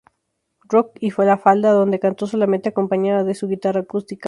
[0.63, 4.19] Rock y La Falda, donde cantó solamente acompañada de su guitarra acústica.